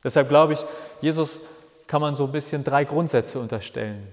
Deshalb 0.04 0.28
glaube 0.28 0.52
ich, 0.52 0.64
Jesus 1.00 1.40
kann 1.86 2.00
man 2.00 2.14
so 2.14 2.24
ein 2.24 2.32
bisschen 2.32 2.64
drei 2.64 2.84
Grundsätze 2.84 3.38
unterstellen. 3.38 4.08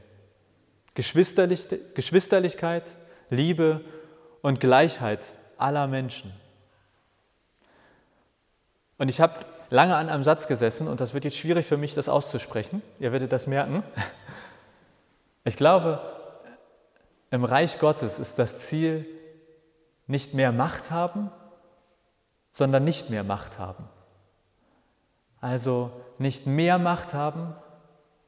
Geschwisterlich, 0.95 1.67
Geschwisterlichkeit, 1.93 2.97
Liebe 3.29 3.81
und 4.41 4.59
Gleichheit 4.59 5.33
aller 5.57 5.87
Menschen. 5.87 6.31
Und 9.03 9.09
ich 9.09 9.19
habe 9.19 9.33
lange 9.69 9.97
an 9.97 10.07
einem 10.07 10.23
Satz 10.23 10.47
gesessen 10.47 10.87
und 10.87 11.01
das 11.01 11.13
wird 11.13 11.25
jetzt 11.25 11.35
schwierig 11.35 11.65
für 11.65 11.75
mich, 11.75 11.93
das 11.93 12.07
auszusprechen. 12.07 12.81
Ihr 13.01 13.11
werdet 13.11 13.33
das 13.33 13.47
merken. 13.47 13.83
Ich 15.43 15.57
glaube, 15.57 15.99
im 17.29 17.43
Reich 17.43 17.79
Gottes 17.79 18.17
ist 18.17 18.39
das 18.39 18.59
Ziel 18.59 19.05
nicht 20.07 20.33
mehr 20.33 20.53
Macht 20.53 20.89
haben, 20.89 21.31
sondern 22.49 22.85
nicht 22.85 23.09
mehr 23.09 23.25
Macht 23.25 23.59
haben. 23.59 23.83
Also 25.41 25.91
nicht 26.17 26.47
mehr 26.47 26.79
Macht 26.79 27.13
haben, 27.13 27.53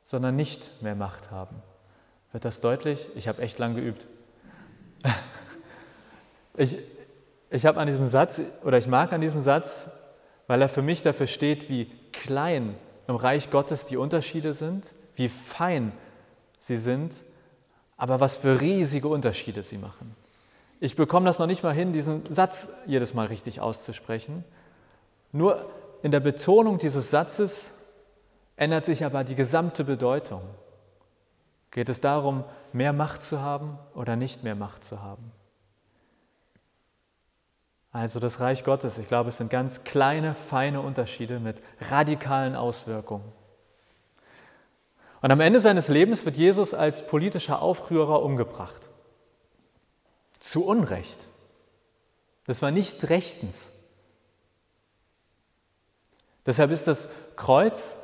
sondern 0.02 0.36
nicht 0.36 0.82
mehr 0.82 0.96
Macht 0.96 1.32
haben. 1.32 1.64
Wird 2.34 2.44
das 2.44 2.60
deutlich? 2.60 3.08
Ich 3.16 3.30
habe 3.30 3.42
echt 3.42 3.60
lang 3.60 3.76
geübt. 3.76 4.08
Ich, 6.58 6.78
ich 7.50 7.66
habe 7.66 7.80
an 7.80 7.88
diesem 7.88 8.08
Satz, 8.08 8.42
oder 8.64 8.78
ich 8.78 8.88
mag 8.88 9.14
an 9.14 9.22
diesem 9.22 9.42
Satz, 9.42 9.90
weil 10.48 10.62
er 10.62 10.70
für 10.70 10.82
mich 10.82 11.02
dafür 11.02 11.28
steht, 11.28 11.70
wie 11.70 11.86
klein 12.12 12.76
im 13.08 13.16
Reich 13.16 13.50
Gottes 13.50 13.86
die 13.86 13.98
Unterschiede 13.98 14.54
sind, 14.54 14.94
wie 15.16 15.30
fein 15.30 15.92
sie 16.60 16.78
sind, 16.78 17.24
aber 17.98 18.20
was 18.20 18.38
für 18.38 18.60
riesige 18.60 19.08
Unterschiede 19.08 19.64
sie 19.64 19.78
machen. 19.78 20.16
Ich 20.80 20.96
bekomme 20.96 21.26
das 21.26 21.40
noch 21.40 21.48
nicht 21.48 21.64
mal 21.64 21.74
hin, 21.74 21.94
diesen 21.94 22.32
Satz 22.32 22.70
jedes 22.86 23.14
Mal 23.14 23.28
richtig 23.28 23.62
auszusprechen. 23.62 24.44
Nur 25.32 25.70
in 26.04 26.12
der 26.12 26.20
Betonung 26.20 26.78
dieses 26.78 27.10
Satzes 27.10 27.74
ändert 28.58 28.86
sich 28.86 29.06
aber 29.06 29.24
die 29.24 29.36
gesamte 29.36 29.84
Bedeutung. 29.84 30.42
Geht 31.72 31.90
es 31.90 32.02
darum, 32.02 32.44
mehr 32.74 32.94
Macht 32.94 33.24
zu 33.24 33.42
haben 33.42 33.78
oder 33.94 34.16
nicht 34.16 34.44
mehr 34.44 34.56
Macht 34.56 34.84
zu 34.84 35.02
haben? 35.02 35.32
Also 37.96 38.20
das 38.20 38.42
Reich 38.42 38.66
Gottes, 38.66 38.98
ich 38.98 39.08
glaube, 39.08 39.30
es 39.30 39.38
sind 39.38 39.50
ganz 39.50 39.86
kleine, 39.86 40.36
feine 40.36 40.82
Unterschiede 40.82 41.40
mit 41.40 41.62
radikalen 41.80 42.54
Auswirkungen. 42.54 43.32
Und 45.22 45.32
am 45.32 45.40
Ende 45.40 45.62
seines 45.62 45.88
Lebens 45.88 46.26
wird 46.26 46.36
Jesus 46.36 46.74
als 46.74 47.08
politischer 47.08 47.62
Aufrührer 47.62 48.22
umgebracht. 48.22 48.90
Zu 50.40 50.66
Unrecht. 50.66 51.30
Das 52.48 52.62
war 52.62 52.70
nicht 52.70 53.10
rechtens. 53.10 53.72
Deshalb 56.46 56.72
ist 56.72 56.88
das 56.88 57.08
Kreuz 57.38 57.98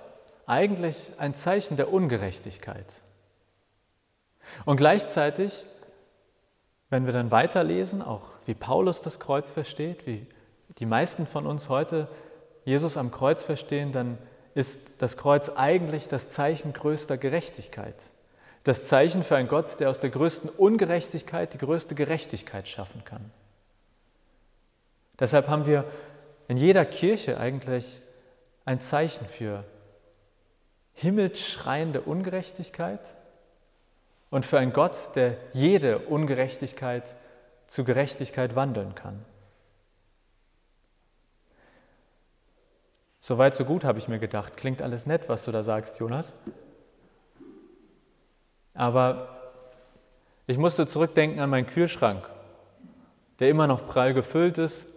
eigentlich 0.46 1.12
ein 1.18 1.34
Zeichen 1.34 1.76
der 1.76 1.92
Ungerechtigkeit. 1.92 3.04
Und 4.64 4.78
gleichzeitig, 4.78 5.66
wenn 6.92 7.06
wir 7.06 7.14
dann 7.14 7.32
weiterlesen, 7.32 8.02
auch 8.02 8.22
wie 8.46 8.54
Paulus 8.54 9.02
das 9.02 9.20
Kreuz 9.20 9.50
versteht, 9.50 10.06
wie 10.06 10.28
die 10.78 10.86
meisten 10.86 11.26
von 11.26 11.48
uns 11.48 11.70
heute 11.70 12.08
Jesus 12.66 12.98
am 12.98 13.12
Kreuz 13.12 13.46
verstehen, 13.46 13.94
dann 13.94 14.18
ist 14.54 14.96
das 15.02 15.16
Kreuz 15.16 15.50
eigentlich 15.56 16.10
das 16.10 16.30
Zeichen 16.30 16.74
größter 16.74 17.18
Gerechtigkeit. 17.18 17.96
Das 18.66 18.88
Zeichen 18.90 19.24
für 19.24 19.38
einen 19.38 19.48
Gott, 19.48 19.80
der 19.80 19.90
aus 19.90 20.02
der 20.02 20.10
größten 20.10 20.50
Ungerechtigkeit 20.50 21.54
die 21.54 21.58
größte 21.58 21.96
Gerechtigkeit 21.96 22.68
schaffen 22.68 23.04
kann. 23.06 23.32
Deshalb 25.18 25.48
haben 25.48 25.66
wir 25.66 25.86
in 26.50 26.58
jeder 26.58 26.84
Kirche 26.84 27.40
eigentlich 27.40 28.02
ein 28.66 28.82
Zeichen 28.82 29.26
für 29.28 29.64
himmelschreiende 30.94 32.02
Ungerechtigkeit 32.02 33.18
und 34.32 34.46
für 34.46 34.58
einen 34.58 34.74
Gott, 34.74 35.12
der 35.16 35.38
jede 35.54 36.00
Ungerechtigkeit 36.00 37.16
zu 37.68 37.84
Gerechtigkeit 37.84 38.56
wandeln 38.56 38.96
kann. 38.96 39.24
Soweit, 43.20 43.56
so 43.56 43.66
gut, 43.66 43.84
habe 43.84 44.00
ich 44.00 44.08
mir 44.08 44.18
gedacht. 44.18 44.58
Klingt 44.58 44.82
alles 44.82 45.06
nett, 45.06 45.30
was 45.30 45.46
du 45.46 45.52
da 45.52 45.62
sagst, 45.62 46.00
Jonas. 46.00 46.34
Aber 48.74 49.52
ich 50.48 50.58
musste 50.58 50.88
zurückdenken 50.88 51.40
an 51.40 51.50
meinen 51.50 51.68
Kühlschrank, 51.68 52.28
der 53.40 53.50
immer 53.50 53.68
noch 53.68 53.86
prall 53.86 54.14
gefüllt 54.14 54.58
ist. 54.58 54.88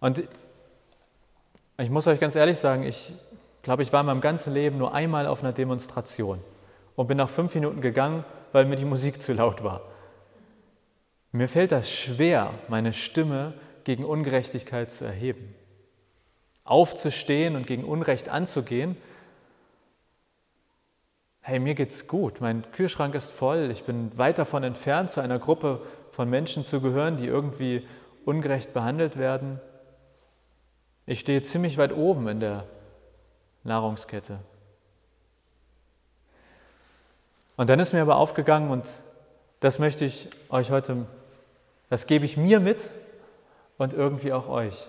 Und 0.00 0.26
ich 1.76 1.90
muss 1.90 2.06
euch 2.06 2.18
ganz 2.18 2.36
ehrlich 2.36 2.58
sagen, 2.58 2.82
ich 2.82 3.12
glaube, 3.62 3.82
ich 3.82 3.92
war 3.92 4.00
in 4.00 4.06
meinem 4.06 4.20
ganzen 4.20 4.54
Leben 4.54 4.78
nur 4.78 4.94
einmal 4.94 5.26
auf 5.26 5.42
einer 5.42 5.52
Demonstration 5.52 6.42
und 6.98 7.06
bin 7.06 7.16
nach 7.16 7.28
fünf 7.28 7.54
Minuten 7.54 7.80
gegangen, 7.80 8.24
weil 8.50 8.64
mir 8.64 8.74
die 8.74 8.84
Musik 8.84 9.22
zu 9.22 9.32
laut 9.32 9.62
war. 9.62 9.82
Mir 11.30 11.46
fällt 11.46 11.70
das 11.70 11.88
schwer, 11.88 12.52
meine 12.66 12.92
Stimme 12.92 13.54
gegen 13.84 14.04
Ungerechtigkeit 14.04 14.90
zu 14.90 15.04
erheben. 15.04 15.54
Aufzustehen 16.64 17.54
und 17.54 17.68
gegen 17.68 17.84
Unrecht 17.84 18.28
anzugehen. 18.28 18.96
Hey, 21.40 21.60
mir 21.60 21.76
geht's 21.76 22.08
gut, 22.08 22.40
mein 22.40 22.64
Kühlschrank 22.72 23.14
ist 23.14 23.30
voll, 23.30 23.70
ich 23.70 23.84
bin 23.84 24.10
weit 24.18 24.40
davon 24.40 24.64
entfernt, 24.64 25.10
zu 25.10 25.20
einer 25.20 25.38
Gruppe 25.38 25.82
von 26.10 26.28
Menschen 26.28 26.64
zu 26.64 26.80
gehören, 26.80 27.16
die 27.16 27.26
irgendwie 27.26 27.86
ungerecht 28.24 28.72
behandelt 28.72 29.16
werden. 29.16 29.60
Ich 31.06 31.20
stehe 31.20 31.42
ziemlich 31.42 31.78
weit 31.78 31.92
oben 31.92 32.26
in 32.26 32.40
der 32.40 32.64
Nahrungskette. 33.62 34.40
Und 37.58 37.68
dann 37.68 37.80
ist 37.80 37.92
mir 37.92 38.02
aber 38.02 38.16
aufgegangen, 38.16 38.70
und 38.70 38.86
das 39.58 39.80
möchte 39.80 40.04
ich 40.04 40.28
euch 40.48 40.70
heute, 40.70 41.06
das 41.90 42.06
gebe 42.06 42.24
ich 42.24 42.36
mir 42.36 42.60
mit 42.60 42.90
und 43.78 43.94
irgendwie 43.94 44.32
auch 44.32 44.48
euch. 44.48 44.88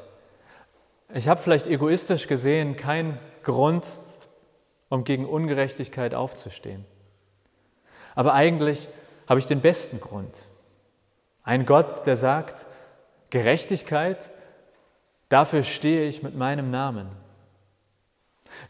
Ich 1.12 1.28
habe 1.28 1.42
vielleicht 1.42 1.66
egoistisch 1.66 2.28
gesehen 2.28 2.78
keinen 2.78 3.18
Grund, 3.42 3.98
um 4.88 5.04
gegen 5.04 5.26
Ungerechtigkeit 5.26 6.14
aufzustehen. 6.14 6.86
Aber 8.14 8.36
eigentlich 8.36 8.88
habe 9.28 9.40
ich 9.40 9.48
den 9.48 9.62
besten 9.62 10.00
Grund. 10.00 10.52
Ein 11.42 11.66
Gott, 11.66 12.06
der 12.06 12.18
sagt, 12.18 12.68
Gerechtigkeit, 13.32 14.30
dafür 15.28 15.64
stehe 15.64 16.08
ich 16.08 16.22
mit 16.22 16.36
meinem 16.36 16.70
Namen. 16.70 17.10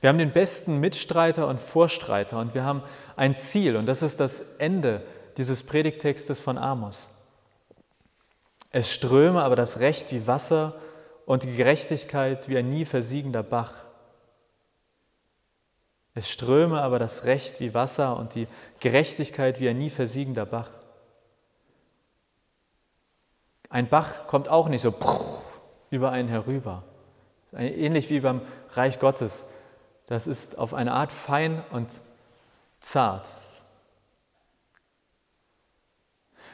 Wir 0.01 0.09
haben 0.09 0.17
den 0.17 0.31
besten 0.31 0.79
Mitstreiter 0.79 1.47
und 1.47 1.61
Vorstreiter 1.61 2.39
und 2.39 2.53
wir 2.53 2.63
haben 2.63 2.83
ein 3.19 3.35
Ziel 3.35 3.75
und 3.75 3.85
das 3.85 4.01
ist 4.01 4.21
das 4.21 4.43
Ende 4.59 5.05
dieses 5.35 5.63
Predigtextes 5.63 6.39
von 6.39 6.57
Amos. 6.57 7.09
Es 8.71 8.93
ströme 8.93 9.43
aber 9.43 9.57
das 9.57 9.81
Recht 9.81 10.13
wie 10.13 10.25
Wasser 10.25 10.79
und 11.25 11.43
die 11.43 11.53
Gerechtigkeit 11.53 12.47
wie 12.47 12.57
ein 12.57 12.69
nie 12.69 12.85
versiegender 12.85 13.43
Bach. 13.43 13.73
Es 16.13 16.29
ströme 16.29 16.81
aber 16.81 16.97
das 16.97 17.25
Recht 17.25 17.59
wie 17.59 17.73
Wasser 17.73 18.15
und 18.15 18.35
die 18.35 18.47
Gerechtigkeit 18.79 19.59
wie 19.59 19.67
ein 19.67 19.77
nie 19.77 19.89
versiegender 19.89 20.45
Bach. 20.45 20.69
Ein 23.69 23.89
Bach 23.89 24.27
kommt 24.27 24.47
auch 24.47 24.69
nicht 24.69 24.81
so 24.81 24.95
über 25.89 26.11
einen 26.11 26.29
herüber. 26.29 26.83
Ähnlich 27.51 28.09
wie 28.09 28.21
beim 28.21 28.41
Reich 28.71 28.97
Gottes 28.99 29.45
das 30.09 30.25
ist 30.25 30.57
auf 30.57 30.73
eine 30.73 30.93
Art 30.93 31.11
fein 31.11 31.61
und 31.69 32.01
zart. 32.79 33.35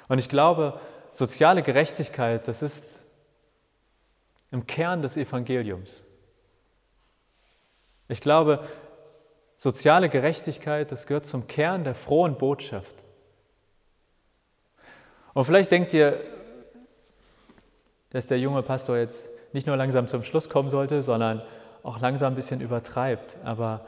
Und 0.07 0.19
ich 0.19 0.29
glaube, 0.29 0.79
soziale 1.11 1.63
Gerechtigkeit, 1.63 2.47
das 2.47 2.61
ist 2.61 3.05
im 4.51 4.67
Kern 4.67 5.01
des 5.01 5.17
Evangeliums. 5.17 6.05
Ich 8.07 8.21
glaube, 8.21 8.63
soziale 9.57 10.09
Gerechtigkeit, 10.09 10.91
das 10.91 11.07
gehört 11.07 11.25
zum 11.25 11.47
Kern 11.47 11.83
der 11.83 11.95
frohen 11.95 12.37
Botschaft. 12.37 12.95
Und 15.33 15.45
vielleicht 15.45 15.71
denkt 15.71 15.93
ihr, 15.93 16.19
dass 18.11 18.27
der 18.27 18.39
junge 18.39 18.63
Pastor 18.63 18.97
jetzt 18.97 19.29
nicht 19.51 19.67
nur 19.67 19.75
langsam 19.75 20.07
zum 20.07 20.23
Schluss 20.23 20.49
kommen 20.49 20.69
sollte, 20.69 21.01
sondern 21.01 21.41
auch 21.83 21.99
langsam 21.99 22.33
ein 22.33 22.35
bisschen 22.35 22.61
übertreibt. 22.61 23.37
Aber 23.43 23.85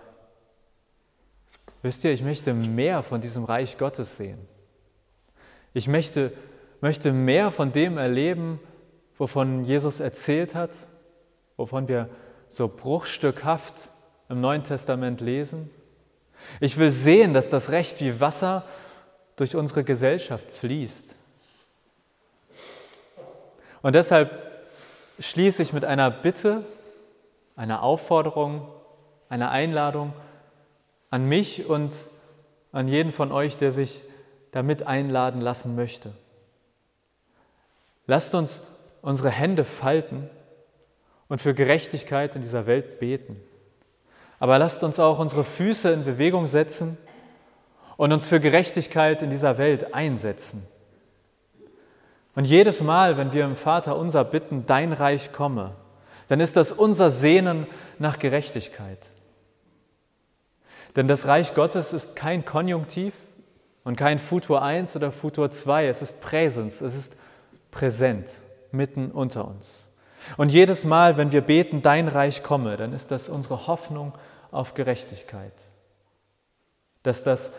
wisst 1.81 2.03
ihr, 2.03 2.11
ich 2.11 2.23
möchte 2.23 2.53
mehr 2.53 3.03
von 3.03 3.21
diesem 3.21 3.43
Reich 3.43 3.77
Gottes 3.77 4.17
sehen. 4.17 4.39
Ich 5.73 5.87
möchte, 5.87 6.33
möchte 6.81 7.11
mehr 7.11 7.51
von 7.51 7.71
dem 7.71 7.97
erleben, 7.97 8.59
wovon 9.17 9.63
Jesus 9.63 9.99
erzählt 9.99 10.55
hat, 10.55 10.89
wovon 11.55 11.87
wir 11.87 12.09
so 12.49 12.67
bruchstückhaft 12.67 13.91
im 14.29 14.41
Neuen 14.41 14.63
Testament 14.63 15.21
lesen. 15.21 15.69
Ich 16.59 16.77
will 16.77 16.91
sehen, 16.91 17.33
dass 17.33 17.49
das 17.49 17.71
Recht 17.71 17.99
wie 18.01 18.19
Wasser 18.19 18.63
durch 19.35 19.55
unsere 19.55 19.83
Gesellschaft 19.83 20.51
fließt. 20.51 21.15
Und 23.81 23.93
deshalb 23.93 24.31
schließe 25.19 25.61
ich 25.61 25.73
mit 25.73 25.85
einer 25.85 26.11
Bitte 26.11 26.63
einer 27.55 27.81
Aufforderung, 27.83 28.67
einer 29.29 29.51
Einladung 29.51 30.13
an 31.09 31.25
mich 31.25 31.65
und 31.65 32.07
an 32.71 32.87
jeden 32.87 33.11
von 33.11 33.31
euch, 33.31 33.57
der 33.57 33.71
sich 33.71 34.03
damit 34.51 34.87
einladen 34.87 35.41
lassen 35.41 35.75
möchte. 35.75 36.13
Lasst 38.05 38.33
uns 38.35 38.61
unsere 39.01 39.29
Hände 39.29 39.63
falten 39.63 40.29
und 41.27 41.41
für 41.41 41.53
Gerechtigkeit 41.53 42.35
in 42.35 42.41
dieser 42.41 42.65
Welt 42.65 42.99
beten. 42.99 43.41
Aber 44.39 44.59
lasst 44.59 44.83
uns 44.83 44.99
auch 44.99 45.19
unsere 45.19 45.43
Füße 45.43 45.91
in 45.91 46.05
Bewegung 46.05 46.47
setzen 46.47 46.97
und 47.97 48.11
uns 48.13 48.27
für 48.27 48.39
Gerechtigkeit 48.39 49.21
in 49.21 49.29
dieser 49.29 49.57
Welt 49.57 49.93
einsetzen. 49.93 50.65
Und 52.35 52.45
jedes 52.45 52.83
Mal, 52.83 53.17
wenn 53.17 53.33
wir 53.33 53.45
im 53.45 53.55
Vater 53.55 53.97
unser 53.97 54.23
bitten, 54.23 54.65
dein 54.67 54.93
Reich 54.93 55.33
komme, 55.33 55.73
dann 56.27 56.39
ist 56.39 56.55
das 56.55 56.71
unser 56.71 57.09
Sehnen 57.09 57.65
nach 57.97 58.19
Gerechtigkeit. 58.19 59.11
Denn 60.97 61.07
das 61.07 61.27
Reich 61.27 61.53
Gottes 61.53 61.93
ist 61.93 62.15
kein 62.15 62.43
Konjunktiv 62.43 63.13
und 63.83 63.95
kein 63.95 64.17
Futur 64.17 64.63
1 64.63 64.95
oder 64.95 65.11
Futur 65.11 65.51
2, 65.51 65.87
es 65.87 66.01
ist 66.01 66.21
Präsens, 66.21 66.81
es 66.81 66.95
ist 66.95 67.15
präsent 67.69 68.41
mitten 68.71 69.11
unter 69.11 69.47
uns. 69.47 69.89
Und 70.37 70.51
jedes 70.51 70.85
Mal, 70.85 71.15
wenn 71.15 71.31
wir 71.31 71.41
beten, 71.41 71.83
dein 71.83 72.07
Reich 72.07 72.41
komme, 72.41 72.77
dann 72.77 72.93
ist 72.93 73.11
das 73.11 73.29
unsere 73.29 73.67
Hoffnung 73.67 74.13
auf 74.51 74.73
Gerechtigkeit. 74.73 75.53
Dass 77.03 77.21
das 77.21 77.51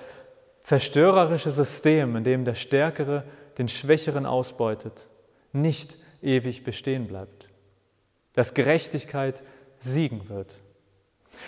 zerstörerische 0.61 1.53
System, 1.53 2.16
in 2.16 2.24
dem 2.24 2.44
der 2.44 2.57
Stärkere 2.57 3.22
den 3.57 3.68
Schwächeren 3.68 4.27
ausbeutet, 4.27 5.09
nicht 5.53 5.96
ewig 6.22 6.64
bestehen 6.64 7.07
bleibt. 7.07 7.48
Dass 8.35 8.53
Gerechtigkeit 8.53 9.44
siegen 9.79 10.29
wird. 10.29 10.61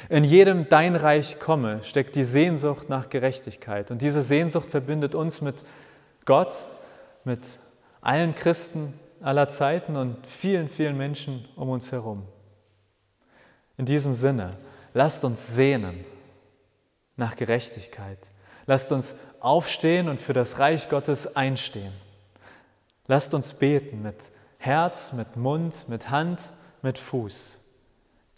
In 0.09 0.25
jedem 0.25 0.69
Dein 0.69 0.97
Reich 0.97 1.39
komme 1.39 1.83
steckt 1.83 2.17
die 2.17 2.25
Sehnsucht 2.25 2.89
nach 2.89 3.09
Gerechtigkeit. 3.09 3.91
Und 3.91 4.03
diese 4.03 4.23
Sehnsucht 4.23 4.71
verbindet 4.71 5.15
uns 5.15 5.41
mit 5.41 5.65
Gott, 6.25 6.69
mit 7.25 7.59
allen 8.01 8.35
Christen 8.35 8.95
aller 9.21 9.49
Zeiten 9.49 9.97
und 9.97 10.27
vielen, 10.27 10.69
vielen 10.69 10.97
Menschen 10.97 11.47
um 11.57 11.69
uns 11.69 11.93
herum. 11.93 12.23
In 13.77 13.85
diesem 13.85 14.15
Sinne, 14.15 14.57
lasst 14.95 15.25
uns 15.25 15.55
sehnen 15.55 16.05
nach 17.17 17.37
Gerechtigkeit. 17.37 18.19
Lasst 18.67 18.93
uns 18.93 19.15
aufstehen 19.41 20.09
und 20.09 20.21
für 20.21 20.33
das 20.33 20.59
Reich 20.59 20.89
Gottes 20.89 21.37
einstehen. 21.37 21.93
Lasst 23.07 23.35
uns 23.35 23.53
beten 23.53 24.03
mit 24.03 24.33
Herz, 24.59 25.13
mit 25.13 25.37
Mund, 25.37 25.89
mit 25.89 26.11
Hand, 26.11 26.53
mit 26.83 26.99
Fuß. 26.99 27.61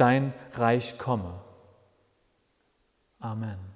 Dein 0.03 0.35
Reich 0.55 0.99
komme. 0.99 1.41
Amen. 3.21 3.72